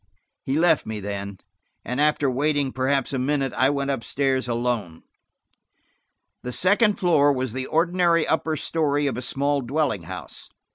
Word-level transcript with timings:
He 0.41 0.57
left 0.57 0.87
me 0.87 0.99
then, 0.99 1.37
and 1.85 2.01
after 2.01 2.27
waiting 2.27 2.71
perhaps 2.71 3.13
a 3.13 3.19
minute, 3.19 3.53
I 3.53 3.69
went 3.69 3.91
up 3.91 4.03
stairs 4.03 4.47
alone. 4.47 5.03
The 6.41 6.51
second 6.51 6.95
floor 6.99 7.31
was 7.31 7.53
the 7.53 7.67
ordinary 7.67 8.25
upper 8.25 8.55
story 8.55 9.05
of 9.05 9.15
a 9.15 9.21
small 9.21 9.61
dwelling 9.61 10.01
house. 10.05 10.49